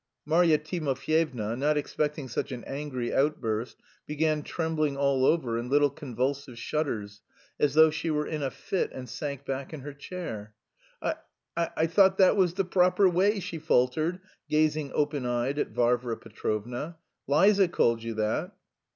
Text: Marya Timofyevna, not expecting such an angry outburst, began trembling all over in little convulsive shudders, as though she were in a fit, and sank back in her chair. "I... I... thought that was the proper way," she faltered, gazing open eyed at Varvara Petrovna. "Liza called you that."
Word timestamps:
Marya 0.25 0.57
Timofyevna, 0.57 1.55
not 1.55 1.77
expecting 1.77 2.27
such 2.27 2.51
an 2.51 2.63
angry 2.63 3.13
outburst, 3.13 3.77
began 4.07 4.41
trembling 4.41 4.97
all 4.97 5.23
over 5.27 5.59
in 5.59 5.69
little 5.69 5.91
convulsive 5.91 6.57
shudders, 6.57 7.21
as 7.59 7.75
though 7.75 7.91
she 7.91 8.09
were 8.09 8.25
in 8.25 8.41
a 8.41 8.49
fit, 8.49 8.91
and 8.93 9.07
sank 9.07 9.45
back 9.45 9.75
in 9.75 9.81
her 9.81 9.93
chair. 9.93 10.55
"I... 11.03 11.17
I... 11.55 11.85
thought 11.85 12.17
that 12.17 12.35
was 12.35 12.55
the 12.55 12.65
proper 12.65 13.07
way," 13.07 13.39
she 13.39 13.59
faltered, 13.59 14.19
gazing 14.49 14.91
open 14.95 15.23
eyed 15.27 15.59
at 15.59 15.67
Varvara 15.69 16.17
Petrovna. 16.17 16.97
"Liza 17.27 17.67
called 17.67 18.01
you 18.01 18.15
that." 18.15 18.53